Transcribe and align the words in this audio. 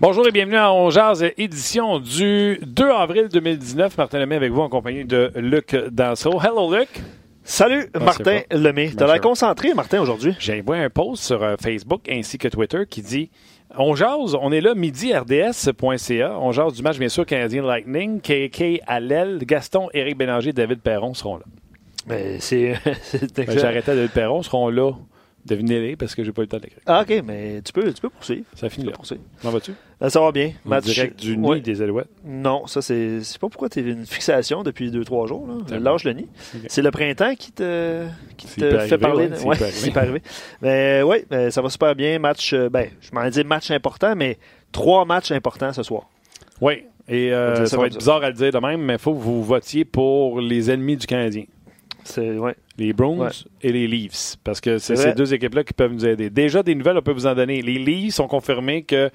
Bonjour 0.00 0.26
et 0.26 0.30
bienvenue 0.30 0.56
à 0.56 0.72
On 0.72 0.88
Jazz, 0.88 1.22
édition 1.36 1.98
du 1.98 2.58
2 2.62 2.88
avril 2.90 3.28
2019. 3.30 3.98
Martin 3.98 4.18
Lemay 4.18 4.36
avec 4.36 4.50
vous 4.50 4.62
en 4.62 4.70
compagnie 4.70 5.04
de 5.04 5.30
Luc 5.36 5.76
Danseau. 5.90 6.40
Hello, 6.40 6.74
Luc. 6.74 6.88
Salut, 7.44 7.84
Martin 8.00 8.40
Lemay. 8.50 8.92
T'as 8.96 9.06
l'air 9.06 9.20
concentré, 9.20 9.74
Martin, 9.74 10.00
aujourd'hui? 10.00 10.34
J'ai 10.38 10.58
envoyé 10.62 10.84
un 10.84 10.88
post 10.88 11.24
sur 11.24 11.42
euh, 11.42 11.56
Facebook 11.62 12.08
ainsi 12.10 12.38
que 12.38 12.48
Twitter 12.48 12.84
qui 12.88 13.02
dit 13.02 13.30
On 13.76 13.94
jase, 13.94 14.38
on 14.40 14.50
est 14.52 14.62
là, 14.62 14.74
midi 14.74 15.14
RDS.ca. 15.14 16.38
On 16.40 16.50
jase 16.52 16.72
du 16.72 16.82
match, 16.82 16.98
bien 16.98 17.10
sûr, 17.10 17.26
Canadien 17.26 17.62
Lightning. 17.62 18.22
KK 18.22 18.80
Allel, 18.86 19.44
Gaston, 19.44 19.90
Éric 19.92 20.16
Bélanger, 20.16 20.54
David 20.54 20.80
Perron 20.80 21.12
seront 21.12 21.36
là. 21.36 21.44
Mais 22.06 22.36
c'est. 22.40 22.72
Ben, 23.36 23.50
J'arrêtais 23.50 23.94
David 23.94 24.12
Perron, 24.12 24.42
seront 24.42 24.70
là. 24.70 24.92
Devinez-les 25.46 25.96
parce 25.96 26.14
que 26.14 26.22
j'ai 26.22 26.32
pas 26.32 26.42
eu 26.42 26.44
le 26.44 26.48
temps 26.48 26.58
d'écrire. 26.58 26.82
Ah, 26.86 27.02
OK, 27.02 27.22
mais 27.24 27.62
tu 27.62 27.72
peux, 27.72 27.92
tu 27.92 28.00
peux 28.00 28.10
poursuivre. 28.10 28.44
Ça 28.54 28.68
finit 28.68 28.86
là. 28.86 28.92
Comment 29.40 29.52
vas-tu? 29.52 29.72
Ben, 30.00 30.10
ça 30.10 30.20
va 30.20 30.32
bien. 30.32 30.52
Match 30.64 30.84
direct 30.84 31.18
du 31.18 31.36
nid 31.36 31.60
des 31.62 31.82
Alouettes? 31.82 32.08
Non, 32.24 32.66
ça, 32.66 32.82
c'est. 32.82 33.20
Pas 33.40 33.48
pourquoi 33.48 33.68
tu 33.68 33.78
as 33.78 33.82
une 33.82 34.06
fixation 34.06 34.62
depuis 34.62 34.90
2-3 34.90 35.28
jours. 35.28 35.46
Là. 35.46 35.78
Lâche 35.78 36.04
le 36.04 36.12
nid. 36.12 36.28
C'est 36.68 36.82
le 36.82 36.90
printemps 36.90 37.34
qui 37.34 37.52
te, 37.52 38.06
qui 38.36 38.46
te 38.46 38.78
fait 38.80 38.98
parler. 38.98 39.28
Ouais, 39.44 39.56
c'est 39.56 39.92
pas 39.92 40.00
arrivé. 40.02 40.22
Mais 40.60 41.02
oui, 41.02 41.24
ben, 41.28 41.50
ça 41.50 41.62
va 41.62 41.70
super 41.70 41.94
bien. 41.94 42.18
Match, 42.18 42.52
euh, 42.52 42.68
ben, 42.68 42.88
je 43.00 43.10
m'en 43.12 43.24
ai 43.24 43.44
match 43.44 43.70
important, 43.70 44.14
mais 44.14 44.38
trois 44.72 45.04
matchs 45.04 45.32
importants 45.32 45.72
ce 45.72 45.82
soir. 45.82 46.08
Oui, 46.60 46.84
et 47.08 47.32
euh, 47.32 47.66
ça 47.66 47.76
va 47.76 47.86
être 47.86 47.98
bizarre 47.98 48.22
à 48.22 48.28
le 48.28 48.34
dire 48.34 48.52
de 48.52 48.58
même, 48.58 48.82
mais 48.82 48.94
il 48.94 48.98
faut 48.98 49.12
que 49.12 49.18
vous 49.18 49.42
votiez 49.42 49.84
pour 49.84 50.40
les 50.40 50.70
ennemis 50.70 50.96
du 50.96 51.06
Canadien. 51.06 51.44
Ouais. 52.18 52.54
Les 52.78 52.92
Bruins 52.92 53.28
et 53.62 53.72
les 53.72 53.86
Leafs. 53.86 54.36
Parce 54.44 54.60
que 54.60 54.78
c'est 54.78 54.96
ces 54.96 55.12
deux 55.12 55.32
équipes-là 55.34 55.64
qui 55.64 55.72
peuvent 55.72 55.92
nous 55.92 56.06
aider. 56.06 56.30
Déjà, 56.30 56.62
des 56.62 56.74
nouvelles, 56.74 56.98
on 56.98 57.02
peut 57.02 57.12
vous 57.12 57.26
en 57.26 57.34
donner. 57.34 57.62
Les 57.62 57.78
Leafs 57.78 58.20
ont 58.20 58.28
confirmé 58.28 58.82
que 58.82 59.10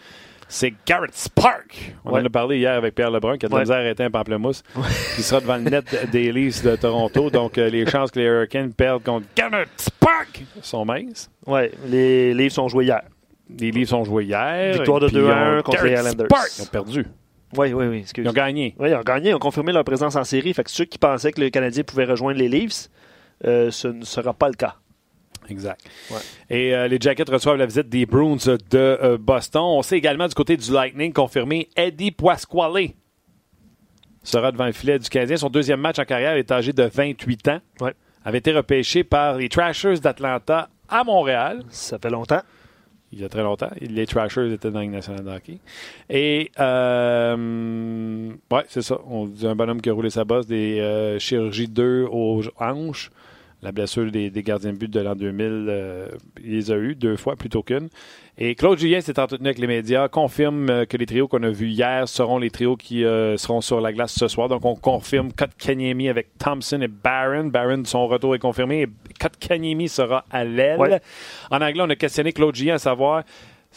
c'est 0.48 0.74
Garrett 0.86 1.16
Spark. 1.16 1.96
On 2.06 2.14
en 2.14 2.26
a 2.26 2.30
parlé 2.30 2.58
hier 2.58 2.74
avec 2.74 2.96
Pierre 2.96 3.12
Lebrun, 3.12 3.38
qui 3.38 3.46
a 3.46 3.50
de 3.50 3.72
à 3.72 3.76
arrêter 3.76 4.04
un 4.04 4.12
pamplemousse, 4.12 4.64
qui 5.16 5.24
sera 5.24 5.42
devant 5.42 5.58
le 5.58 5.64
net 5.64 6.10
des 6.12 6.32
Leafs 6.32 6.64
de 6.64 6.76
Toronto. 6.76 7.30
Donc, 7.30 7.58
euh, 7.58 7.70
les 7.70 7.86
chances 7.88 8.12
que 8.12 8.20
les 8.20 8.26
Hurricanes 8.26 8.74
perdent 8.74 9.04
contre 9.04 9.26
Garrett 9.36 9.70
Spark 9.78 10.44
sont 10.62 10.86
minces. 10.86 11.30
Oui, 11.48 11.62
les 11.88 12.34
Leafs 12.34 12.58
ont 12.59 12.68
joué 12.68 12.86
hier. 12.86 13.02
Les 13.59 13.72
Leafs 13.72 13.94
ont 13.94 14.04
joué 14.04 14.26
hier. 14.26 14.74
Victoire 14.74 15.00
de 15.00 15.09
2-1 15.09 15.62
contre 15.64 15.84
les 15.84 15.94
Islanders. 15.94 16.28
Ils 16.58 16.62
ont 16.62 16.66
perdu. 16.66 17.06
Oui, 17.58 17.73
oui, 17.73 17.86
oui. 17.88 18.06
Ils 18.17 18.28
ont 18.28 18.34
gagné. 18.34 18.75
Oui, 18.80 18.89
ils 18.89 18.95
ont 18.95 19.02
gagné. 19.02 19.30
Ils 19.30 19.36
ont 19.36 19.39
confirmé 19.39 19.72
leur 19.72 19.84
présence 19.84 20.16
en 20.16 20.23
série. 20.23 20.53
Fait 20.53 20.64
que 20.64 20.72
ceux 20.72 20.86
qui 20.86 20.98
pensaient 20.98 21.31
que 21.31 21.42
le 21.42 21.50
Canadien 21.50 21.84
pouvait 21.84 22.06
rejoindre 22.06 22.38
les 22.39 22.50
Leafs, 22.50 22.89
euh, 23.45 23.72
ce 23.72 23.88
ne 23.88 24.03
sera 24.03 24.34
pas 24.34 24.47
le 24.47 24.56
cas. 24.56 24.75
Exact. 25.50 25.80
Et 26.50 26.73
euh, 26.73 26.88
les 26.88 26.97
Jackets 27.00 27.30
reçoivent 27.30 27.58
la 27.58 27.67
visite 27.67 27.88
des 27.89 28.06
Bruins 28.06 28.38
de 28.38 28.58
euh, 28.78 29.17
Boston. 29.20 29.62
On 29.64 29.81
sait 29.84 29.97
également 29.97 30.28
du 30.28 30.34
côté 30.34 30.58
du 30.58 30.72
Lightning 30.72 31.14
confirmé 31.14 31.70
Eddie 31.75 32.12
Pasquale 32.12 32.94
sera 34.23 34.52
devant 34.52 34.66
le 34.66 34.72
filet 34.72 35.00
du 35.00 35.08
Canadien. 35.09 35.38
Son 35.38 35.50
deuxième 35.50 35.80
match 35.80 36.00
en 36.00 36.06
carrière 36.06 36.36
est 36.36 36.52
âgé 36.52 36.73
de 36.73 36.84
28 36.84 37.47
ans. 37.50 37.59
Ouais. 37.80 37.94
Avait 38.23 38.40
été 38.40 38.52
repêché 38.52 39.03
par 39.03 39.38
les 39.38 39.50
Trashers 39.50 40.00
d'Atlanta 40.00 40.69
à 40.90 41.03
Montréal. 41.03 41.63
Ça 41.69 42.00
fait 42.00 42.09
longtemps 42.09 42.41
il 43.16 43.22
y 43.22 43.26
a 43.26 43.30
très 43.30 43.44
longtemps. 43.44 43.70
Les 43.80 44.06
Trashers 44.06 44.52
étaient 44.52 44.70
dans 44.70 44.81
la 44.81 44.88
nationale 44.88 45.24
de 45.24 45.30
hockey. 45.30 45.58
Et, 46.09 46.52
euh, 46.59 48.34
ouais, 48.52 48.66
c'est 48.68 48.81
ça. 48.81 49.00
On 49.09 49.26
dit 49.26 49.48
un 49.48 49.56
bonhomme 49.56 49.81
qui 49.81 49.90
a 49.90 49.94
roulé 49.94 50.09
sa 50.09 50.26
bosse, 50.26 50.46
des 50.46 50.80
euh, 50.81 51.18
chirurgies 51.18 51.70
2 51.70 52.08
aux 52.12 52.44
hanches. 52.59 53.09
La 53.66 53.72
blessure 53.72 54.12
des, 54.12 54.30
gardiens 54.44 54.74
de 54.74 54.78
but 54.78 54.92
de 54.92 55.00
l'an 55.00 55.16
2000, 55.16 55.66
euh, 55.70 56.08
il 56.44 56.52
les 56.52 56.72
a 56.72 56.76
eu 56.76 56.94
deux 56.94 57.18
fois 57.18 57.36
plutôt 57.36 57.64
qu'une. 57.64 57.90
Et 58.38 58.53
Claude 58.53 58.78
Julien 58.78 59.02
s'est 59.02 59.20
entretenu 59.20 59.48
avec 59.48 59.58
les 59.58 59.66
médias, 59.66 60.08
confirme 60.08 60.70
euh, 60.70 60.86
que 60.86 60.98
les 60.98 61.08
trios 61.08 61.28
qu'on 61.28 61.42
a 61.42 61.50
vus 61.50 61.70
hier 61.70 62.08
seront 62.08 62.38
les 62.38 62.52
trios 62.52 62.78
qui 62.78 63.04
euh, 63.04 63.38
seront 63.38 63.62
sur 63.62 63.81
la 63.81 63.92
glace 63.92 64.14
ce 64.14 64.28
soir. 64.28 64.50
Donc 64.50 64.66
on 64.66 64.75
confirme 64.75 65.31
Kotkaniemi 65.34 66.09
avec 66.09 66.38
Thompson 66.38 66.80
et 66.80 66.88
Barron. 66.88 67.46
Barron, 67.46 67.84
son 67.86 68.06
retour 68.06 68.36
est 68.36 68.40
confirmé. 68.40 68.84
Et 68.84 68.88
Kotkaniemi 69.20 69.90
sera 69.90 70.25
à 70.30 70.44
l'aile. 70.44 71.02
En 71.50 71.59
anglais, 71.59 71.81
on 71.81 71.90
a 71.90 71.96
questionné 71.96 72.34
Claude 72.34 72.54
Julien 72.54 72.75
à 72.75 72.78
savoir 72.78 73.24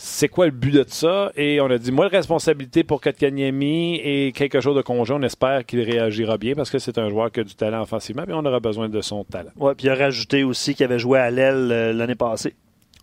c'est 0.00 0.28
quoi 0.28 0.47
le 0.47 0.53
but 0.53 0.70
de 0.70 0.84
ça? 0.86 1.32
Et 1.34 1.60
on 1.60 1.66
a 1.66 1.76
dit, 1.76 1.91
moi, 1.91 2.04
la 2.04 2.19
responsabilité 2.19 2.84
pour 2.84 3.00
Kotkaniemi 3.00 3.97
et 3.97 4.31
quelque 4.31 4.60
chose 4.60 4.76
de 4.76 4.82
conjoint. 4.82 5.19
On 5.19 5.22
espère 5.25 5.66
qu'il 5.66 5.81
réagira 5.81 6.38
bien 6.38 6.54
parce 6.54 6.70
que 6.70 6.78
c'est 6.78 6.98
un 6.98 7.09
joueur 7.09 7.32
qui 7.32 7.41
a 7.41 7.44
du 7.44 7.56
talent 7.56 7.82
offensivement, 7.82 8.22
mais 8.25 8.32
on 8.32 8.44
aura 8.44 8.60
besoin 8.60 8.88
de 8.88 9.00
son 9.00 9.25
talent. 9.25 9.50
Oui, 9.56 9.72
puis 9.76 9.88
il 9.88 9.91
a 9.91 9.97
rajouté 9.97 10.44
aussi 10.44 10.76
qu'il 10.76 10.84
avait 10.84 11.00
joué 11.00 11.19
à 11.19 11.32
l'aile 11.32 11.69
euh, 11.72 11.92
l'année 11.92 12.14
passée. 12.14 12.54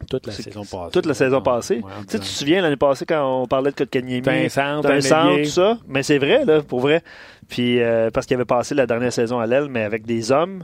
Toute 0.10 0.26
la 0.26 0.32
saison 0.32 0.62
passée. 0.62 0.92
Toute 0.94 1.06
la 1.06 1.14
saison 1.14 1.42
passée. 1.42 1.82
tu, 2.10 2.18
te 2.18 2.24
souviens 2.24 2.62
l'année 2.62 2.78
passée 2.78 3.06
quand 3.06 3.42
on 3.42 3.46
parlait 3.46 3.72
de 3.72 3.76
Kotkaniemi? 3.76 4.22
un 4.26 4.48
centre, 4.48 4.90
un, 4.90 5.02
centre, 5.02 5.44
tout 5.44 5.50
ça? 5.50 5.78
Mais 5.88 6.02
c'est 6.02 6.18
vrai, 6.18 6.46
là, 6.46 6.62
pour 6.62 6.80
vrai. 6.80 7.04
Puis 7.50 7.82
euh, 7.82 8.10
parce 8.10 8.26
qu'il 8.26 8.36
avait 8.36 8.46
passé 8.46 8.74
la 8.74 8.88
dernière 8.88 9.12
saison 9.12 9.40
à 9.40 9.48
l'aile, 9.48 9.68
mais 9.70 9.84
avec 9.84 10.06
des 10.06 10.32
hommes. 10.32 10.64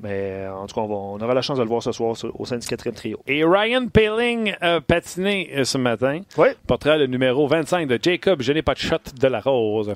Mais 0.00 0.44
euh, 0.44 0.54
en 0.54 0.66
tout 0.66 0.74
cas, 0.74 0.82
on, 0.82 1.18
aura 1.18 1.34
la 1.34 1.42
chance 1.42 1.56
de 1.58 1.62
le 1.62 1.68
voir 1.68 1.82
ce 1.82 1.92
soir 1.92 2.14
au 2.34 2.44
sein 2.44 2.58
du 2.58 2.66
quatrième 2.66 2.94
trio. 2.94 3.18
Et 3.26 3.44
Ryan 3.44 3.88
Paling 3.88 4.54
a 4.60 4.80
patiné 4.80 5.50
euh, 5.56 5.64
ce 5.64 5.78
matin. 5.78 6.20
Oui. 6.36 6.48
Portrait 6.66 6.98
le 6.98 7.06
numéro 7.06 7.46
25 7.46 7.88
de 7.88 7.98
Jacob. 8.02 8.42
Je 8.42 8.52
n'ai 8.52 8.62
pas 8.62 8.74
de 8.74 8.78
shot 8.78 8.98
de 9.18 9.26
la 9.26 9.40
rose. 9.40 9.94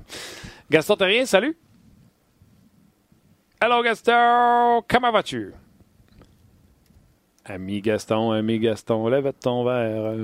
Gaston 0.70 0.96
Terrien, 0.96 1.26
salut. 1.26 1.56
Hello 3.62 3.82
Gaston, 3.82 4.82
comment 4.88 5.12
vas-tu? 5.12 5.52
Ami 7.44 7.82
Gaston, 7.82 8.30
ami 8.30 8.58
Gaston, 8.58 9.06
lève 9.08 9.32
ton 9.38 9.64
verre, 9.64 10.14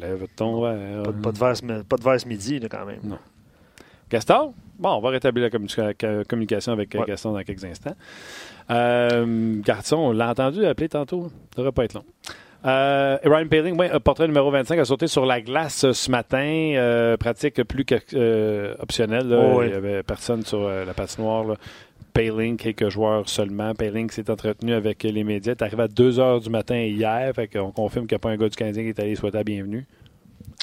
lève 0.00 0.26
ton 0.36 0.62
verre. 0.62 1.02
Pas, 1.22 1.32
de, 1.32 1.38
verre, 1.38 1.84
pas 1.84 1.96
de 1.96 2.02
verre 2.02 2.20
ce 2.20 2.26
midi, 2.26 2.60
quand 2.70 2.86
même. 2.86 3.00
Non. 3.02 3.18
Gaston? 4.10 4.54
Bon, 4.78 4.90
on 4.90 5.00
va 5.00 5.10
rétablir 5.10 5.50
la 5.50 6.24
communication 6.24 6.72
avec 6.72 6.90
Gaston 6.90 7.32
dans 7.32 7.42
quelques 7.42 7.64
instants. 7.64 7.96
Euh, 8.70 9.60
garçon, 9.60 9.96
on 9.96 10.12
l'a 10.12 10.30
entendu 10.30 10.64
appeler 10.64 10.88
tantôt. 10.88 11.30
Ça 11.54 11.58
devrait 11.58 11.72
pas 11.72 11.84
être 11.84 11.94
long. 11.94 12.04
Euh, 12.64 13.16
Ryan 13.24 13.48
Paling, 13.48 13.76
oui, 13.78 13.86
portrait 14.02 14.26
numéro 14.26 14.50
25, 14.50 14.78
a 14.78 14.84
sauté 14.84 15.06
sur 15.06 15.26
la 15.26 15.40
glace 15.40 15.90
ce 15.90 16.10
matin. 16.10 16.72
Euh, 16.74 17.16
pratique 17.16 17.62
plus 17.64 17.84
qu'optionnelle. 17.84 19.32
Oh, 19.32 19.62
Il 19.62 19.68
n'y 19.68 19.74
avait 19.74 20.02
personne 20.02 20.44
sur 20.44 20.68
la 20.68 20.94
patinoire. 20.94 21.44
Là. 21.44 21.54
Paling, 22.12 22.56
quelques 22.56 22.88
joueurs 22.88 23.28
seulement. 23.28 23.74
Paling 23.74 24.10
s'est 24.10 24.30
entretenu 24.30 24.72
avec 24.72 25.04
les 25.04 25.24
médias. 25.24 25.52
Il 25.52 25.56
est 25.56 25.62
arrivé 25.62 25.82
à 25.84 25.88
2 25.88 26.12
h 26.18 26.42
du 26.42 26.50
matin 26.50 26.78
hier. 26.78 27.32
Fait 27.34 27.46
qu'on 27.46 27.70
confirme 27.70 28.06
qu'il 28.06 28.16
n'y 28.16 28.20
a 28.20 28.20
pas 28.20 28.30
un 28.30 28.36
gars 28.36 28.48
du 28.48 28.56
Canadien 28.56 28.82
qui 28.82 28.88
est 28.88 29.00
allé 29.00 29.14
souhaiter 29.14 29.38
la 29.38 29.44
bienvenue. 29.44 29.86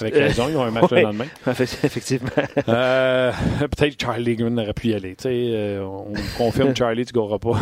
Avec 0.00 0.14
raison, 0.14 0.48
ils 0.48 0.56
ont 0.56 0.62
un 0.62 0.70
match 0.70 0.90
le 0.90 1.02
lendemain. 1.02 1.24
Effectivement. 1.46 2.28
Euh, 2.68 3.32
peut-être 3.60 4.00
Charlie 4.00 4.36
Green 4.36 4.58
aurait 4.58 4.74
pu 4.74 4.88
y 4.88 4.94
aller. 4.94 5.16
Euh, 5.24 5.82
on 5.82 6.12
confirme 6.36 6.76
Charlie, 6.76 7.06
tu 7.06 7.18
ne 7.18 7.38
pas. 7.38 7.58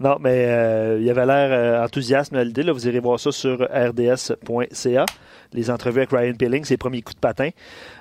Non, 0.00 0.16
mais 0.20 0.46
euh, 0.46 0.98
il 1.00 1.10
avait 1.10 1.26
l'air 1.26 1.82
enthousiaste 1.82 2.32
à 2.34 2.44
l'idée. 2.44 2.62
Vous 2.70 2.86
irez 2.86 3.00
voir 3.00 3.18
ça 3.18 3.32
sur 3.32 3.62
rds.ca. 3.62 5.06
Les 5.52 5.70
entrevues 5.70 6.00
avec 6.00 6.10
Ryan 6.10 6.34
Pilling, 6.34 6.64
ses 6.64 6.76
premiers 6.76 7.02
coups 7.02 7.16
de 7.16 7.20
patin. 7.20 7.50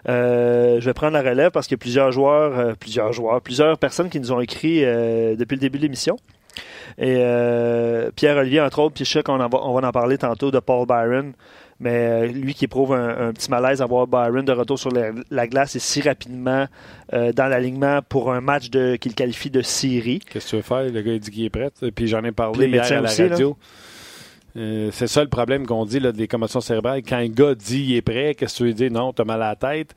je 0.07 0.83
vais 0.83 0.93
prendre 0.93 1.13
la 1.13 1.21
relève 1.21 1.51
parce 1.51 1.67
qu'il 1.67 1.75
y 1.75 1.79
a 1.79 1.83
plusieurs 1.83 2.11
joueurs, 2.11 2.75
plusieurs 2.77 3.13
joueurs, 3.13 3.41
plusieurs 3.41 3.77
personnes 3.77 4.09
qui 4.09 4.19
nous 4.19 4.31
ont 4.31 4.41
écrit 4.41 4.81
depuis 4.81 5.55
le 5.55 5.59
début 5.59 5.77
de 5.77 5.83
l'émission. 5.83 6.17
Et 6.97 7.23
Pierre-Olivier, 8.15 8.61
entre 8.61 8.79
autres, 8.79 8.95
puis 8.95 9.05
je 9.05 9.11
sais 9.11 9.23
qu'on 9.23 9.37
va, 9.37 9.49
on 9.51 9.79
va 9.79 9.87
en 9.87 9.91
parler 9.91 10.17
tantôt 10.17 10.49
de 10.49 10.59
Paul 10.59 10.87
Byron. 10.87 11.33
Mais 11.83 11.89
euh, 11.91 12.27
lui 12.27 12.53
qui 12.53 12.63
éprouve 12.63 12.93
un, 12.93 13.33
petit 13.33 13.51
malaise 13.51 13.81
à 13.81 13.85
voir 13.85 14.07
Byron 14.07 14.45
de 14.45 14.53
retour 14.53 14.79
sur 14.79 14.89
la, 14.91 15.47
glace 15.47 15.75
et 15.75 15.79
si 15.79 16.01
rapidement 16.01 16.65
euh, 17.11 17.33
dans 17.33 17.47
l'alignement 17.47 17.99
pour 18.07 18.31
un 18.31 18.39
match 18.39 18.69
qu'il 18.69 19.13
qualifie 19.13 19.49
de 19.49 19.61
série. 19.61 20.19
Qu'est-ce 20.19 20.45
que 20.45 20.49
tu 20.51 20.55
veux 20.55 20.61
faire? 20.61 20.83
Le 20.83 21.01
gars 21.01 21.11
il 21.11 21.19
dit 21.19 21.29
qu'il 21.29 21.43
est 21.43 21.49
prêt. 21.49 21.69
Puis 21.93 22.07
j'en 22.07 22.23
ai 22.23 22.31
parlé 22.31 22.69
hier 22.69 22.85
à 22.85 23.01
la 23.01 23.09
radio. 23.09 23.57
Euh, 24.55 24.91
c'est 24.93 25.07
ça 25.07 25.23
le 25.23 25.29
problème 25.29 25.65
qu'on 25.65 25.85
dit 25.85 25.99
là, 25.99 26.13
des 26.13 26.27
commotions 26.27 26.61
cérébrales. 26.61 27.01
Quand 27.01 27.17
un 27.17 27.27
gars 27.27 27.53
dit 27.53 27.85
qu'il 27.85 27.95
est 27.95 28.01
prêt, 28.01 28.33
qu'est-ce 28.35 28.53
que 28.53 28.57
tu 28.59 28.63
veux 28.65 28.73
dire? 28.73 28.91
Non, 28.91 29.11
t'as 29.11 29.25
mal 29.25 29.41
à 29.41 29.49
la 29.49 29.55
tête. 29.55 29.93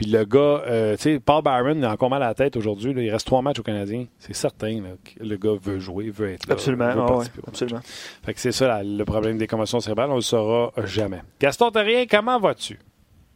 Puis 0.00 0.10
le 0.10 0.24
gars, 0.24 0.62
euh, 0.66 0.96
tu 0.96 1.02
sais, 1.02 1.20
Paul 1.20 1.42
Byron 1.42 1.84
a 1.84 1.92
encore 1.92 2.08
mal 2.08 2.22
à 2.22 2.28
la 2.28 2.34
tête 2.34 2.56
aujourd'hui. 2.56 2.94
Il 2.96 3.10
reste 3.10 3.26
trois 3.26 3.42
matchs 3.42 3.58
au 3.58 3.62
Canadien. 3.62 4.06
C'est 4.18 4.32
certain 4.32 4.80
que 5.04 5.22
le 5.22 5.36
gars 5.36 5.52
veut 5.60 5.78
jouer, 5.78 6.08
veut 6.08 6.32
être 6.32 6.48
là. 6.48 6.54
Absolument. 6.54 6.90
Veut 6.94 7.26
absolument. 7.46 7.80
Fait 8.24 8.32
que 8.32 8.40
c'est 8.40 8.52
ça 8.52 8.82
le 8.82 9.04
problème 9.04 9.36
des 9.36 9.46
commotions 9.46 9.78
cérébrales. 9.78 10.08
On 10.08 10.12
ne 10.12 10.16
le 10.16 10.22
saura 10.22 10.72
jamais. 10.86 11.20
Gaston 11.38 11.70
Terrien, 11.70 12.06
comment 12.10 12.40
vas-tu? 12.40 12.78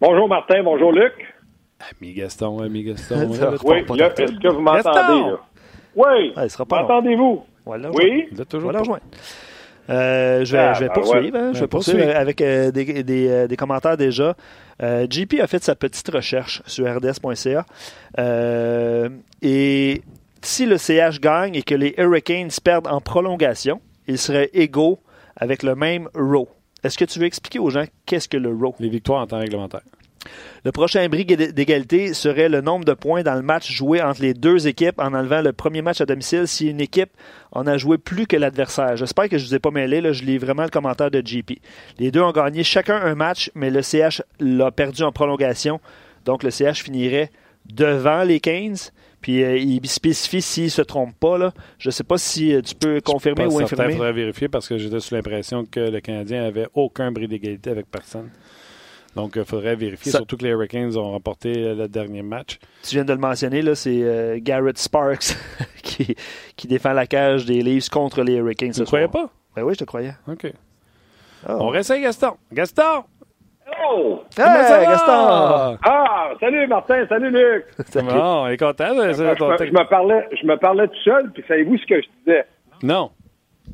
Bonjour 0.01 0.27
Martin, 0.27 0.63
bonjour 0.63 0.91
Luc. 0.91 1.13
Ami 2.01 2.15
Gaston, 2.15 2.63
ami 2.63 2.83
Gaston. 2.83 3.29
oui, 3.65 3.85
là, 3.99 4.15
est-ce 4.17 4.39
que 4.41 4.49
vous 4.49 4.61
m'entendez? 4.63 5.37
Oui. 5.95 6.33
M'entendez-vous? 6.71 7.45
Oui. 7.67 8.29
Vous 8.33 8.41
êtes 8.41 8.49
toujours 8.49 8.73
euh, 9.91 10.45
je 10.45 10.57
vais, 10.57 10.75
je 10.75 10.81
vais 10.81 10.89
ah, 10.91 10.95
ben 10.95 11.03
poursuivre. 11.03 11.37
Hein, 11.37 11.51
je 11.53 11.61
vais 11.61 11.67
poursuivre 11.67 12.17
avec 12.17 12.41
euh, 12.41 12.71
des, 12.71 13.03
des, 13.03 13.29
euh, 13.29 13.47
des, 13.47 13.57
commentaires 13.57 13.97
déjà. 13.97 14.37
JP 14.81 15.41
a 15.41 15.47
fait 15.47 15.63
sa 15.63 15.75
petite 15.75 16.09
recherche 16.09 16.63
sur 16.67 16.87
rds.ca. 16.87 17.65
et 19.43 20.03
si 20.43 20.67
le 20.67 20.79
CH 20.79 21.21
gagne 21.21 21.55
et 21.55 21.63
que 21.63 21.75
les 21.75 21.95
Hurricanes 21.97 22.51
perdent 22.63 22.89
en 22.89 23.01
prolongation, 23.01 23.81
ils 24.09 24.19
seraient 24.19 24.51
égaux 24.53 25.01
avec 25.37 25.63
le 25.63 25.75
même 25.75 26.09
row. 26.15 26.49
Est-ce 26.83 26.99
que 26.99 27.05
tu 27.05 27.19
veux 27.19 27.27
expliquer 27.27 27.59
aux 27.59 27.71
gens 27.71 27.85
qu'est-ce 28.05 28.29
que 28.29 28.37
le 28.37 28.51
row? 28.51 28.75
Les 28.79 28.89
victoires 28.89 29.23
en 29.23 29.27
temps 29.27 29.39
réglementaire. 29.39 29.83
Le 30.65 30.73
prochain 30.73 31.09
bris 31.09 31.25
d'égalité 31.25 32.15
serait 32.15 32.49
le 32.49 32.61
nombre 32.61 32.85
de 32.85 32.94
points 32.94 33.23
dans 33.23 33.35
le 33.35 33.43
match 33.43 33.71
joué 33.71 34.00
entre 34.03 34.23
les 34.23 34.35
deux 34.35 34.67
équipes 34.67 34.99
en 34.99 35.15
enlevant 35.15 35.43
le 35.43 35.53
premier 35.53 35.82
match 35.82 36.00
à 36.00 36.06
domicile 36.06 36.49
si 36.49 36.69
une 36.69 36.81
équipe 36.81 37.11
en 37.53 37.67
a 37.67 37.76
joué 37.76 37.99
plus 37.99 38.26
que 38.26 38.37
l'adversaire. 38.37 38.97
J'espère 38.97 39.29
que 39.29 39.38
je 39.38 39.44
ne 39.44 39.49
vous 39.49 39.55
ai 39.55 39.59
pas 39.59 39.71
mêlé, 39.71 40.00
là, 40.00 40.12
je 40.12 40.25
lis 40.25 40.38
vraiment 40.38 40.65
le 40.65 40.71
commentaire 40.71 41.11
de 41.11 41.21
GP. 41.21 41.61
Les 41.99 42.11
deux 42.11 42.21
ont 42.21 42.32
gagné 42.32 42.65
chacun 42.65 42.97
un 42.97 43.15
match, 43.15 43.50
mais 43.55 43.71
le 43.71 43.82
CH 43.82 44.23
l'a 44.41 44.71
perdu 44.71 45.03
en 45.03 45.12
prolongation. 45.12 45.81
Donc 46.25 46.43
le 46.43 46.50
CH 46.50 46.82
finirait 46.82 47.31
devant 47.67 48.23
les 48.23 48.41
15. 48.41 48.93
Puis 49.20 49.43
euh, 49.43 49.56
il 49.56 49.81
spécifie 49.88 50.43
s'il 50.43 50.65
ne 50.65 50.69
se 50.69 50.82
trompe 50.82 51.19
pas. 51.19 51.38
Là. 51.38 51.55
Je 51.79 51.88
ne 51.88 51.93
sais 51.93 52.05
pas 52.05 52.19
si 52.19 52.55
euh, 52.55 52.61
tu 52.61 52.75
peux 52.75 53.00
confirmer 53.00 53.47
ou 53.47 53.59
infirmer. 53.59 53.94
Je 53.94 54.03
vérifier 54.03 54.49
parce 54.49 54.69
que 54.69 54.77
j'étais 54.77 55.00
sous 55.00 55.15
l'impression 55.15 55.65
que 55.65 55.81
le 55.81 56.00
Canadien 56.00 56.43
n'avait 56.43 56.67
aucun 56.75 57.11
bris 57.11 57.27
d'égalité 57.27 57.70
avec 57.70 57.91
personne. 57.91 58.29
Donc, 59.17 59.35
il 59.37 59.45
faudrait 59.45 59.77
vérifier, 59.77 60.11
surtout 60.11 60.37
que 60.37 60.43
les 60.43 60.51
Hurricanes 60.51 60.97
ont 60.97 61.13
remporté 61.13 61.53
euh, 61.57 61.75
le 61.75 61.89
dernier 61.89 62.23
match. 62.23 62.59
Tu 62.83 62.97
viens 62.97 63.05
de 63.05 63.13
le 63.13 63.19
mentionner, 63.19 63.63
là, 63.63 63.75
c'est 63.75 64.03
euh, 64.03 64.39
Garrett 64.41 64.77
Sparks 64.77 65.37
qui, 65.83 66.17
qui, 66.57 66.67
défend 66.67 66.93
la 66.93 67.07
cage 67.07 67.45
des 67.45 67.63
Leafs 67.63 67.89
contre 67.89 68.23
les 68.23 68.35
Hurricanes. 68.35 68.73
Tu 68.73 68.81
ne 68.81 68.87
croyais 68.87 69.09
pas? 69.09 69.31
Ben 69.55 69.63
oui, 69.63 69.75
je 69.75 69.79
te 69.79 69.85
croyais. 69.85 70.15
OK. 70.27 70.53
Oh. 71.49 71.53
On 71.61 71.69
réessaye 71.69 72.03
Gaston. 72.03 72.33
Gaston! 72.53 73.05
Oh! 73.91 74.23
Hey, 74.37 74.87
Gaston! 74.87 75.79
Ah! 75.85 76.31
Salut 76.41 76.67
Martin, 76.67 77.07
salut 77.09 77.31
Luc! 77.31 77.67
salut. 77.87 78.09
Bon, 78.09 78.45
on 78.45 78.47
est 78.49 78.57
content. 78.57 78.89
Je, 78.95 79.13
je, 79.13 79.23
me 79.23 79.89
parlais, 79.89 80.29
je 80.41 80.47
me 80.47 80.57
parlais 80.57 80.89
tout 80.89 81.03
seul, 81.05 81.31
puis 81.33 81.45
savez-vous 81.47 81.79
ce 81.79 81.87
que 81.87 82.01
je 82.01 82.07
disais? 82.25 82.45
Non. 82.83 83.11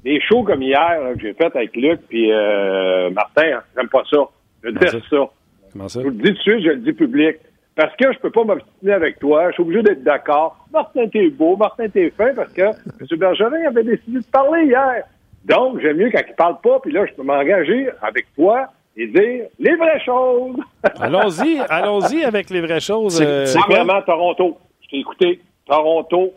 Les 0.04 0.20
shows 0.20 0.44
comme 0.44 0.62
hier 0.62 0.98
que 1.14 1.20
j'ai 1.20 1.34
fait 1.34 1.54
avec 1.54 1.74
Luc 1.76 2.00
puis 2.08 2.32
euh, 2.32 3.10
Martin, 3.10 3.56
hein, 3.56 3.62
j'aime 3.76 3.88
pas 3.88 4.02
ça. 4.10 4.18
Je 4.62 4.70
déteste 4.70 5.08
ça? 5.08 5.30
Comment 5.72 5.88
ça? 5.88 6.00
Je 6.00 6.06
vous 6.06 6.10
le 6.10 6.16
dis 6.16 6.30
tout 6.30 6.34
de 6.34 6.38
suite, 6.38 6.64
je 6.64 6.70
le 6.70 6.76
dis 6.78 6.92
public. 6.92 7.36
Parce 7.76 7.94
que 7.96 8.12
je 8.12 8.18
peux 8.18 8.30
pas 8.30 8.44
m'obstiner 8.44 8.92
avec 8.92 9.18
toi. 9.18 9.48
Je 9.48 9.54
suis 9.54 9.62
obligé 9.62 9.82
d'être 9.82 10.02
d'accord. 10.02 10.66
Martin, 10.72 11.08
t'es 11.08 11.30
beau. 11.30 11.56
Martin, 11.56 11.88
t'es 11.88 12.10
fin. 12.10 12.34
Parce 12.34 12.52
que 12.52 12.62
M. 12.62 13.18
Bergerin 13.18 13.66
avait 13.66 13.84
décidé 13.84 14.18
de 14.18 14.26
parler 14.26 14.64
hier. 14.64 15.04
Donc, 15.44 15.80
j'aime 15.80 15.96
mieux 15.96 16.10
quand 16.10 16.20
il 16.26 16.34
parle 16.34 16.60
pas. 16.60 16.80
Puis 16.80 16.92
là, 16.92 17.06
je 17.06 17.14
peux 17.14 17.22
m'engager 17.22 17.88
avec 18.02 18.26
toi 18.34 18.66
et 18.96 19.06
dire 19.06 19.46
les 19.58 19.76
vraies 19.76 20.04
choses. 20.04 20.56
allons-y. 21.00 21.60
Allons-y 21.68 22.24
avec 22.24 22.50
les 22.50 22.60
vraies 22.60 22.80
choses. 22.80 23.16
C'est 23.16 23.56
euh, 23.56 23.60
vraiment 23.68 24.02
Toronto. 24.02 24.58
Je 24.82 24.88
t'ai 24.88 24.98
écouté. 24.98 25.40
Toronto. 25.66 26.34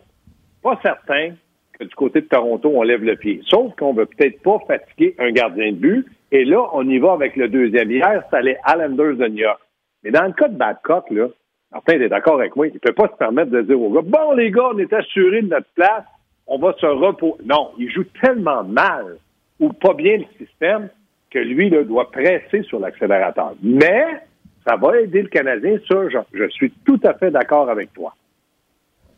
Pas 0.62 0.78
certain 0.82 1.32
que 1.78 1.84
du 1.84 1.94
côté 1.94 2.22
de 2.22 2.26
Toronto, 2.26 2.72
on 2.74 2.82
lève 2.82 3.04
le 3.04 3.16
pied. 3.16 3.42
Sauf 3.50 3.74
qu'on 3.76 3.92
veut 3.92 4.06
peut-être 4.06 4.40
pas 4.40 4.58
fatiguer 4.66 5.14
un 5.18 5.30
gardien 5.32 5.72
de 5.72 5.76
but. 5.76 6.06
Et 6.34 6.44
là, 6.44 6.68
on 6.72 6.88
y 6.88 6.98
va 6.98 7.12
avec 7.12 7.36
le 7.36 7.46
deuxième. 7.46 7.92
Hier, 7.92 8.24
ça 8.28 8.38
allait 8.38 8.58
Islanders 8.66 9.14
de 9.14 9.28
New. 9.28 9.46
Mais 10.02 10.10
dans 10.10 10.24
le 10.24 10.32
cas 10.32 10.48
de 10.48 10.56
Babcock, 10.56 11.08
là, 11.10 11.28
Martin 11.70 12.00
est 12.00 12.08
d'accord 12.08 12.40
avec 12.40 12.56
moi, 12.56 12.66
il 12.66 12.74
ne 12.74 12.78
peut 12.80 12.92
pas 12.92 13.06
se 13.06 13.16
permettre 13.16 13.52
de 13.52 13.62
dire 13.62 13.80
aux 13.80 13.90
gars, 13.90 14.02
bon, 14.02 14.32
les 14.32 14.50
gars, 14.50 14.70
on 14.74 14.78
est 14.78 14.92
assurés 14.92 15.42
de 15.42 15.46
notre 15.46 15.68
place, 15.76 16.02
on 16.48 16.58
va 16.58 16.74
se 16.80 16.86
reposer. 16.86 17.44
Non, 17.44 17.70
il 17.78 17.88
joue 17.88 18.02
tellement 18.20 18.64
mal 18.64 19.18
ou 19.60 19.72
pas 19.72 19.94
bien 19.94 20.16
le 20.16 20.44
système 20.44 20.88
que 21.30 21.38
lui, 21.38 21.70
là, 21.70 21.84
doit 21.84 22.10
presser 22.10 22.64
sur 22.64 22.80
l'accélérateur. 22.80 23.54
Mais 23.62 24.04
ça 24.66 24.74
va 24.74 25.00
aider 25.00 25.22
le 25.22 25.28
Canadien, 25.28 25.78
ça, 25.88 25.96
je 26.32 26.48
suis 26.48 26.72
tout 26.84 26.98
à 27.04 27.14
fait 27.14 27.30
d'accord 27.30 27.70
avec 27.70 27.92
toi. 27.92 28.12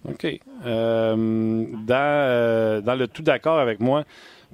OK. 0.09 0.25
Euh, 0.67 1.65
euh, 1.91 2.81
dans, 2.81 2.99
le 2.99 3.07
tout 3.07 3.23
d'accord 3.23 3.59
avec 3.59 3.81
moi, 3.81 4.05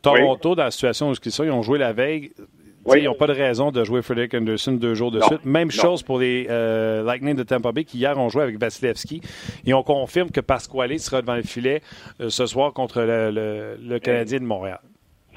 Toronto, 0.02 0.54
dans 0.54 0.64
la 0.64 0.70
situation 0.70 1.10
où 1.10 1.12
ils 1.12 1.30
sont, 1.30 1.44
ils 1.44 1.50
ont 1.50 1.62
joué 1.62 1.78
la 1.78 1.92
veille. 1.92 2.32
Ils 2.96 3.04
n'ont 3.04 3.14
pas 3.14 3.28
de 3.28 3.32
raison 3.32 3.70
de 3.70 3.84
jouer 3.84 4.02
Frederick 4.02 4.34
Anderson 4.34 4.72
deux 4.72 4.94
jours 4.94 5.12
de 5.12 5.20
suite. 5.20 5.44
Même 5.44 5.70
chose 5.70 6.02
pour 6.02 6.18
les 6.18 6.48
euh, 6.50 7.04
Lightning 7.04 7.36
de 7.36 7.44
Tampa 7.44 7.70
Bay 7.70 7.84
qui 7.84 7.98
hier 7.98 8.18
ont 8.18 8.28
joué 8.28 8.42
avec 8.42 8.58
Vasilevski. 8.58 9.20
Et 9.64 9.72
on 9.72 9.84
confirme 9.84 10.30
que 10.30 10.40
Pasquale 10.40 10.98
sera 10.98 11.22
devant 11.22 11.36
le 11.36 11.42
filet 11.42 11.80
ce 12.18 12.46
soir 12.46 12.72
contre 12.72 13.02
le, 13.02 13.98
Canadien 13.98 14.40
de 14.40 14.44
Montréal. 14.44 14.80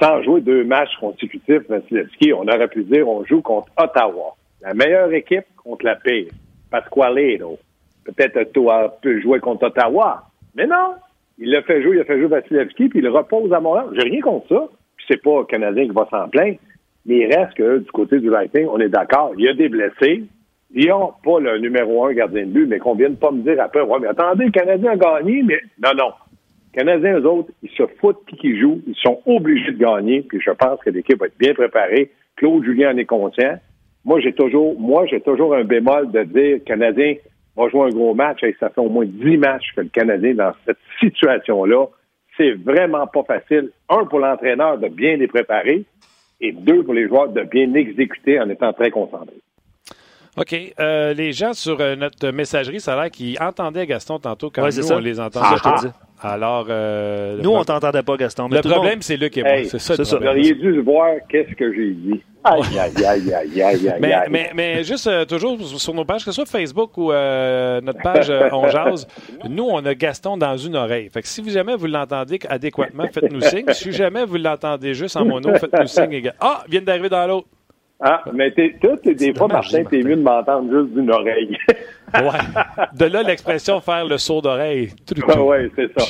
Sans 0.02 0.24
jouer 0.24 0.42
deux 0.42 0.64
matchs 0.64 0.98
consécutifs, 1.00 1.70
Vasilevski, 1.70 2.34
on 2.34 2.48
aurait 2.48 2.68
pu 2.68 2.84
dire 2.84 3.08
on 3.08 3.24
joue 3.26 3.42
contre 3.42 3.68
Ottawa. 3.78 4.36
La 4.62 4.74
meilleure 4.74 5.14
équipe 5.14 5.46
contre 5.64 5.86
la 5.86 5.96
pire. 5.98 6.32
Pasquale, 6.72 7.38
peut-être 8.06 8.52
toi 8.54 8.98
peut 9.02 9.22
jouer 9.22 9.40
contre 9.40 9.68
Ottawa. 9.68 10.24
Mais 10.56 10.66
non, 10.66 10.96
il 11.38 11.52
l'a 11.52 11.62
fait 11.64 11.82
jouer, 11.82 11.98
il 11.98 12.02
a 12.02 12.06
fait 12.06 12.18
jouer 12.18 12.28
Vasilevski, 12.28 12.90
puis 12.90 13.00
il 13.00 13.08
repose 13.08 13.52
à 13.52 13.60
Montréal. 13.60 13.88
J'ai 13.94 14.10
rien 14.10 14.22
contre 14.22 14.48
ça. 14.48 14.70
Puis 14.98 15.06
c'est 15.10 15.22
pas 15.22 15.40
le 15.40 15.46
Canadien 15.46 15.86
qui 15.86 15.92
va 15.92 16.08
s'en 16.10 16.30
plaindre. 16.30 16.58
Mais 17.06 17.18
il 17.18 17.36
reste 17.36 17.54
que 17.56 17.80
du 17.80 17.92
côté 17.92 18.20
du 18.20 18.30
writing, 18.30 18.68
on 18.70 18.80
est 18.80 18.90
d'accord. 18.90 19.34
Il 19.38 19.44
y 19.44 19.50
a 19.50 19.54
des 19.54 19.70
blessés. 19.70 20.24
Ils 20.74 20.88
n'ont 20.88 21.14
pas 21.24 21.40
le 21.40 21.60
numéro 21.60 22.06
un 22.06 22.14
gardien 22.14 22.46
de 22.46 22.52
but, 22.52 22.66
mais 22.66 22.80
qu'on 22.80 22.96
vienne 22.96 23.16
pas 23.16 23.32
me 23.32 23.42
dire 23.42 23.62
après, 23.62 23.82
ouais, 23.82 24.00
mais 24.02 24.08
attendez, 24.08 24.46
le 24.46 24.52
Canadien 24.52 24.92
a 24.92 24.96
gagné, 24.96 25.44
mais 25.44 25.60
non, 25.82 25.92
non. 25.96 26.12
Les 26.74 26.84
Canadiens, 26.84 27.20
eux 27.20 27.26
autres, 27.26 27.52
ils 27.64 27.70
se 27.70 27.84
foutent 28.00 28.26
qui 28.28 28.36
qui 28.38 28.60
joue. 28.60 28.82
Ils 28.88 28.96
sont 28.96 29.22
obligés 29.26 29.72
de 29.72 29.78
gagner, 29.78 30.22
puis 30.22 30.42
je 30.42 30.52
pense 30.52 30.80
que 30.82 30.90
l'équipe 30.90 31.20
va 31.20 31.28
être 31.28 31.38
bien 31.38 31.54
préparée. 31.54 32.12
Claude 32.36 32.64
Julien 32.64 32.94
en 32.94 32.98
est 32.98 33.06
conscient. 33.06 33.58
Moi, 34.04 34.20
j'ai 34.20 34.34
toujours, 34.34 34.78
moi, 34.80 35.06
j'ai 35.06 35.22
toujours 35.22 35.56
un 35.56 35.64
bémol 35.64 36.12
de 36.12 36.24
dire, 36.24 36.60
Canadien, 36.66 37.16
va 37.56 37.70
jouer 37.70 37.88
un 37.88 37.90
gros 37.90 38.14
match 38.14 38.44
et 38.44 38.56
ça 38.60 38.70
fait 38.70 38.82
au 38.82 38.90
moins 38.90 39.06
10 39.06 39.38
matchs 39.38 39.74
que 39.76 39.82
le 39.82 39.90
Canadien 39.90 40.36
dans 40.36 40.52
cette 40.66 40.78
situation-là. 41.00 41.86
C'est 42.38 42.52
vraiment 42.52 43.08
pas 43.08 43.24
facile. 43.24 43.72
Un, 43.90 44.06
pour 44.06 44.20
l'entraîneur 44.20 44.78
de 44.78 44.90
bien 44.90 45.16
les 45.16 45.28
préparer 45.28 45.86
et 46.42 46.52
deux, 46.52 46.84
pour 46.84 46.94
les 46.94 47.08
joueurs 47.08 47.30
de 47.30 47.44
bien 47.44 47.74
exécuter 47.74 48.40
en 48.40 48.50
étant 48.50 48.74
très 48.74 48.92
concentrés. 48.92 49.40
OK. 50.38 50.54
Euh, 50.80 51.14
les 51.14 51.32
gens 51.32 51.54
sur 51.54 51.80
euh, 51.80 51.96
notre 51.96 52.30
messagerie, 52.32 52.82
ça 52.82 52.94
a 52.94 53.04
l'air 53.04 53.12
qu'ils 53.12 53.42
entendaient 53.42 53.86
Gaston 53.88 54.20
tantôt 54.20 54.50
quand 54.50 54.66
nous, 54.66 54.92
on 54.92 55.00
les 55.00 55.20
entendait. 55.20 55.48
Ah, 56.22 56.34
Alors, 56.34 56.68
euh, 56.70 57.38
nous, 57.42 57.52
on 57.52 57.64
t'entendait 57.64 58.04
pas, 58.04 58.18
Gaston. 58.18 58.50
le 58.50 58.60
problème, 58.60 59.02
c'est 59.02 59.16
Luc 59.16 59.38
et 59.38 59.44
moi. 59.44 59.64
c'est 59.64 59.80
ça. 59.80 59.96
Vous 59.96 60.28
auriez 60.28 60.54
dû 60.54 60.82
voir 60.82 61.16
qu'est-ce 61.30 61.56
que 61.56 61.74
j'ai 61.74 61.92
dit. 61.92 62.22
Aïe, 62.46 62.80
aïe, 62.80 63.06
aïe, 63.06 63.34
aïe, 63.34 63.62
aïe, 63.62 63.90
aïe, 63.90 64.00
mais, 64.00 64.16
mais, 64.30 64.52
mais, 64.54 64.84
juste 64.84 65.10
toujours 65.28 65.60
sur 65.62 65.94
nos 65.94 66.06
pages, 66.06 66.24
que 66.24 66.32
ce 66.32 66.36
soit 66.36 66.46
Facebook 66.46 66.98
ou 66.98 67.12
notre 67.12 68.02
page 68.04 68.32
On 68.52 68.70
Jase, 68.70 69.08
nous, 69.50 69.66
on 69.66 69.84
a 69.86 69.96
Gaston 69.96 70.38
dans 70.38 70.56
une 70.56 70.76
oreille. 70.76 71.10
Fait 71.10 71.22
que 71.22 71.28
si 71.28 71.42
vous 71.42 71.50
jamais 71.50 71.76
vous 71.76 71.88
l'entendez 71.88 72.40
adéquatement, 72.48 73.06
faites-nous 73.12 73.42
signe. 73.42 73.66
Si 73.72 73.92
jamais 73.92 74.26
vous 74.26 74.38
l'entendez 74.38 74.94
juste 74.94 75.18
en 75.18 75.26
mono, 75.26 75.56
faites-nous 75.56 75.88
signe. 75.88 76.32
Ah, 76.40 76.64
vient 76.70 76.82
d'arriver 76.82 77.10
dans 77.10 77.26
l'autre. 77.28 77.48
Ah, 78.02 78.24
mais 78.34 78.52
t'es, 78.52 78.76
toi, 78.82 78.96
des 79.06 79.34
fois, 79.34 79.48
Martin, 79.48 79.84
t'es 79.86 80.04
mieux 80.04 80.18
de 80.18 80.22
m'entendre 80.22 80.70
juste 80.70 80.94
d'une 80.94 81.10
oreille. 81.12 81.58
ouais. 82.14 82.94
De 82.94 83.06
là, 83.06 83.24
l'expression 83.24 83.80
faire 83.80 84.06
le 84.06 84.18
saut 84.18 84.42
d'oreille. 84.42 84.90
Ah 85.30 85.42
ouais, 85.42 85.72
c'est 85.76 85.88
ça. 85.98 86.06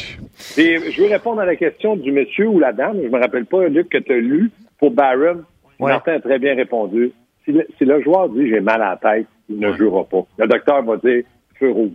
Et 0.59 0.91
je 0.91 1.01
veux 1.01 1.09
répondre 1.09 1.41
à 1.41 1.45
la 1.45 1.55
question 1.55 1.95
du 1.95 2.11
monsieur 2.11 2.47
ou 2.47 2.59
la 2.59 2.73
dame. 2.73 2.99
Je 3.03 3.07
me 3.07 3.19
rappelle 3.19 3.45
pas, 3.45 3.67
Luc, 3.67 3.89
que 3.89 3.99
tu 3.99 4.13
as 4.13 4.17
lu 4.17 4.51
pour 4.79 4.91
Barron. 4.91 5.43
Martin 5.79 6.13
a 6.13 6.19
très 6.19 6.39
bien 6.39 6.55
répondu. 6.55 7.11
Si 7.45 7.51
le, 7.51 8.01
joueur 8.01 8.29
dit 8.29 8.49
j'ai 8.49 8.59
mal 8.59 8.81
à 8.81 8.91
la 8.91 8.97
tête, 8.97 9.27
il 9.49 9.59
ne 9.59 9.71
jouera 9.73 10.03
pas. 10.03 10.25
Le 10.37 10.47
docteur 10.47 10.81
va 10.83 10.97
dire 10.97 11.23
feu 11.59 11.71
rouge. 11.71 11.91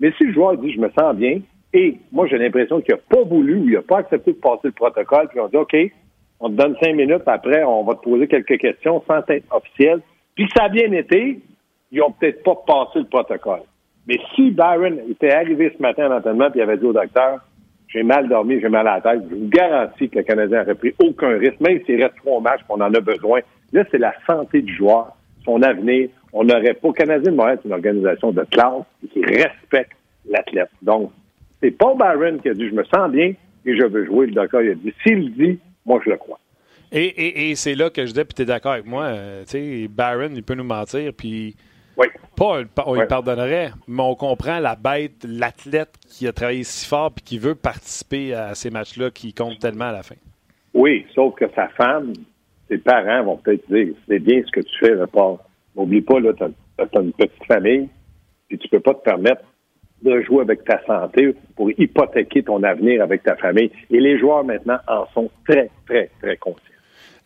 Mais 0.00 0.12
si 0.16 0.24
le 0.24 0.32
joueur 0.32 0.56
dit 0.56 0.72
je 0.72 0.80
me 0.80 0.88
sens 0.98 1.14
bien, 1.14 1.40
et 1.72 1.98
moi 2.10 2.26
j'ai 2.26 2.38
l'impression 2.38 2.80
qu'il 2.80 2.94
n'a 2.94 3.00
pas 3.08 3.22
voulu 3.22 3.56
ou 3.56 3.64
il 3.68 3.74
n'a 3.74 3.82
pas 3.82 3.98
accepté 3.98 4.32
de 4.32 4.38
passer 4.38 4.68
le 4.68 4.72
protocole, 4.72 5.28
puis 5.28 5.40
on 5.40 5.48
dit 5.48 5.56
OK, 5.56 5.76
on 6.40 6.48
te 6.48 6.54
donne 6.54 6.76
cinq 6.82 6.94
minutes, 6.94 7.22
après, 7.26 7.62
on 7.64 7.84
va 7.84 7.94
te 7.94 8.02
poser 8.02 8.26
quelques 8.26 8.58
questions 8.58 9.02
sans 9.06 9.20
être 9.28 9.54
officiel. 9.54 10.00
Puis 10.34 10.48
ça 10.56 10.64
a 10.64 10.68
bien 10.68 10.90
été, 10.92 11.40
ils 11.92 12.02
ont 12.02 12.10
peut-être 12.10 12.42
pas 12.42 12.56
passé 12.66 13.00
le 13.00 13.06
protocole. 13.06 13.62
Mais 14.06 14.18
si 14.34 14.50
Byron 14.50 14.98
était 15.10 15.32
arrivé 15.32 15.72
ce 15.76 15.80
matin 15.80 16.06
à 16.06 16.08
l'entraînement 16.08 16.48
et 16.54 16.60
avait 16.60 16.76
dit 16.76 16.84
au 16.84 16.92
docteur, 16.92 17.40
j'ai 17.88 18.02
mal 18.02 18.28
dormi, 18.28 18.60
j'ai 18.60 18.68
mal 18.68 18.86
à 18.88 18.96
la 18.96 19.00
tête, 19.00 19.22
je 19.30 19.34
vous 19.34 19.48
garantis 19.48 20.08
que 20.08 20.18
le 20.18 20.24
Canadien 20.24 20.60
n'aurait 20.60 20.74
pris 20.74 20.94
aucun 20.98 21.38
risque, 21.38 21.60
même 21.60 21.80
s'il 21.84 22.02
reste 22.02 22.16
trois 22.16 22.40
matchs 22.40 22.62
qu'on 22.66 22.80
en 22.80 22.92
a 22.92 23.00
besoin. 23.00 23.40
Là, 23.72 23.84
c'est 23.90 23.98
la 23.98 24.14
santé 24.26 24.62
du 24.62 24.74
joueur, 24.74 25.16
son 25.44 25.62
avenir. 25.62 26.08
On 26.32 26.44
n'aurait 26.44 26.74
pas. 26.74 26.88
Le 26.88 26.94
Canadien 26.94 27.30
de 27.30 27.36
Montréal, 27.36 27.58
une 27.64 27.72
organisation 27.72 28.32
de 28.32 28.44
classe 28.50 28.82
qui 29.12 29.24
respecte 29.24 29.92
l'athlète. 30.28 30.70
Donc, 30.82 31.12
c'est 31.62 31.70
pas 31.70 31.94
Byron 31.94 32.40
qui 32.40 32.48
a 32.48 32.54
dit 32.54 32.68
je 32.68 32.74
me 32.74 32.84
sens 32.84 33.10
bien 33.10 33.32
et 33.64 33.76
je 33.76 33.84
veux 33.84 34.04
jouer. 34.04 34.26
Le 34.26 34.32
docteur 34.32 34.62
il 34.62 34.70
a 34.70 34.74
dit 34.74 34.92
s'il 35.02 35.32
dit, 35.34 35.58
moi, 35.86 36.00
je 36.04 36.10
le 36.10 36.16
crois. 36.16 36.38
Et, 36.92 37.54
c'est 37.56 37.74
là 37.74 37.90
que 37.90 38.06
je 38.06 38.12
dis, 38.12 38.24
puis 38.24 38.34
tu 38.34 38.42
es 38.42 38.44
d'accord 38.44 38.72
avec 38.72 38.86
moi, 38.86 39.04
euh, 39.04 39.42
tu 39.42 39.50
sais, 39.50 39.88
Barron, 39.88 40.30
il 40.32 40.44
peut 40.44 40.54
nous 40.54 40.62
mentir, 40.62 41.12
puis 41.12 41.56
oui. 41.96 42.06
pas, 42.36 42.62
on 42.86 42.94
lui 42.94 43.06
pardonnerait, 43.06 43.70
mais 43.86 44.02
on 44.02 44.14
comprend 44.14 44.58
la 44.58 44.76
bête, 44.76 45.24
l'athlète 45.26 45.94
qui 46.08 46.26
a 46.26 46.32
travaillé 46.32 46.64
si 46.64 46.86
fort 46.86 47.12
puis 47.12 47.24
qui 47.24 47.38
veut 47.38 47.54
participer 47.54 48.34
à 48.34 48.54
ces 48.54 48.70
matchs-là 48.70 49.10
qui 49.10 49.32
comptent 49.32 49.58
tellement 49.58 49.86
à 49.86 49.92
la 49.92 50.02
fin. 50.02 50.16
Oui, 50.72 51.06
sauf 51.14 51.34
que 51.36 51.44
sa 51.54 51.68
femme, 51.68 52.12
ses 52.68 52.78
parents 52.78 53.24
vont 53.24 53.36
peut-être 53.36 53.70
dire, 53.70 53.94
c'est 54.08 54.18
bien 54.18 54.42
ce 54.44 54.50
que 54.50 54.60
tu 54.60 54.78
fais, 54.80 54.94
pas. 55.06 55.38
N'oublie 55.76 56.02
pas, 56.02 56.20
là, 56.20 56.32
tu 56.32 56.44
as, 56.44 57.00
une 57.00 57.12
petite 57.12 57.44
famille, 57.46 57.88
puis 58.48 58.58
tu 58.58 58.68
peux 58.68 58.80
pas 58.80 58.94
te 58.94 59.02
permettre 59.02 59.42
de 60.02 60.20
jouer 60.22 60.42
avec 60.42 60.64
ta 60.64 60.84
santé 60.84 61.34
pour 61.56 61.70
hypothéquer 61.70 62.42
ton 62.42 62.62
avenir 62.62 63.02
avec 63.02 63.22
ta 63.22 63.36
famille. 63.36 63.70
Et 63.90 64.00
les 64.00 64.18
joueurs 64.18 64.44
maintenant 64.44 64.78
en 64.86 65.06
sont 65.14 65.30
très, 65.48 65.70
très, 65.86 66.10
très 66.20 66.36
conscients. 66.36 66.73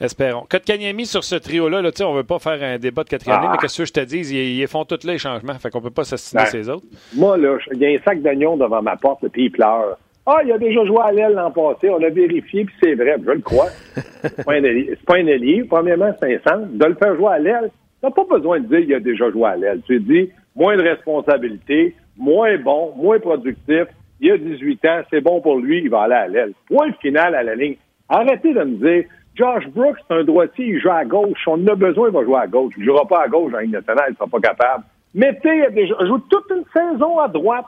Espérons. 0.00 0.46
Kotkaniemi 0.48 1.06
sur 1.06 1.24
ce 1.24 1.34
trio-là, 1.34 1.82
là, 1.82 1.90
on 2.02 2.12
ne 2.12 2.16
veut 2.18 2.24
pas 2.24 2.38
faire 2.38 2.62
un 2.62 2.78
débat 2.78 3.02
de 3.02 3.08
quatrième 3.08 3.40
ah. 3.42 3.48
mais 3.52 3.58
qu'est-ce 3.58 3.78
que 3.78 3.84
je 3.84 3.92
te 3.92 4.00
dis? 4.00 4.20
Ils, 4.32 4.66
font 4.68 4.84
tous 4.84 5.04
les 5.04 5.18
changements, 5.18 5.54
fait 5.54 5.70
qu'on 5.70 5.80
ne 5.80 5.84
peut 5.84 5.90
pas 5.90 6.04
s'assiner 6.04 6.42
ben, 6.42 6.46
ces 6.46 6.68
autres. 6.68 6.86
Moi, 7.16 7.36
là, 7.36 7.58
il 7.72 7.78
y 7.78 7.86
a 7.86 7.88
un 7.98 8.02
sac 8.04 8.22
d'oignons 8.22 8.56
devant 8.56 8.80
ma 8.80 8.96
porte, 8.96 9.26
puis 9.28 9.46
il 9.46 9.50
pleure. 9.50 9.98
Ah, 10.24 10.40
il 10.44 10.52
a 10.52 10.58
déjà 10.58 10.84
joué 10.84 10.98
à 11.02 11.10
l'aile 11.10 11.32
l'an 11.32 11.50
passé, 11.50 11.88
on 11.88 12.02
a 12.02 12.10
vérifié, 12.10 12.64
puis 12.64 12.74
c'est 12.80 12.94
vrai, 12.94 13.16
je 13.24 13.30
le 13.30 13.40
crois. 13.40 13.70
c'est 14.22 14.44
pas 14.44 14.52
un 14.52 15.26
allié. 15.26 15.64
Premièrement, 15.64 16.14
c'est 16.20 16.34
un 16.34 16.38
centre. 16.38 16.68
De 16.70 16.84
le 16.84 16.94
faire 16.94 17.16
jouer 17.16 17.32
à 17.32 17.38
l'aile, 17.38 17.70
tu 18.04 18.10
pas 18.10 18.24
besoin 18.30 18.60
de 18.60 18.66
dire 18.66 18.80
qu'il 18.80 18.94
a 18.94 19.00
déjà 19.00 19.30
joué 19.30 19.48
à 19.48 19.56
l'aile. 19.56 19.80
Tu 19.86 19.98
dis, 20.00 20.30
moins 20.54 20.76
de 20.76 20.82
responsabilité, 20.82 21.96
moins 22.16 22.56
bon, 22.58 22.92
moins 22.96 23.18
productif. 23.18 23.86
Il 24.20 24.30
a 24.30 24.38
18 24.38 24.84
ans, 24.84 25.00
c'est 25.10 25.20
bon 25.20 25.40
pour 25.40 25.58
lui, 25.58 25.80
il 25.82 25.90
va 25.90 26.02
aller 26.02 26.14
à 26.14 26.28
l'aile. 26.28 26.52
Point 26.68 26.92
final 27.00 27.34
à 27.34 27.42
la 27.42 27.54
ligne. 27.54 27.76
Arrêtez 28.08 28.52
de 28.52 28.62
me 28.64 28.76
dire, 28.76 29.08
Josh 29.38 29.68
Brooks, 29.68 29.98
c'est 30.08 30.14
un 30.14 30.24
droitier, 30.24 30.66
il 30.66 30.80
joue 30.80 30.90
à 30.90 31.04
gauche. 31.04 31.38
On 31.46 31.52
en 31.52 31.66
a 31.68 31.74
besoin, 31.76 32.08
il 32.08 32.14
va 32.14 32.24
jouer 32.24 32.40
à 32.40 32.46
gauche. 32.48 32.74
Il 32.76 32.80
ne 32.80 32.86
jouera 32.86 33.06
pas 33.06 33.22
à 33.22 33.28
gauche 33.28 33.52
dans 33.52 33.58
Ligue 33.58 33.72
nationale, 33.72 34.06
il 34.08 34.12
ne 34.12 34.16
sera 34.16 34.26
pas 34.26 34.40
capable. 34.40 34.84
Mettez, 35.14 35.64
il 35.76 35.86
joue 35.86 36.18
toute 36.28 36.50
une 36.50 36.64
saison 36.74 37.18
à 37.18 37.28
droite. 37.28 37.66